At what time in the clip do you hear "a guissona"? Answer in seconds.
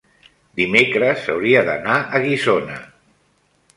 1.99-2.79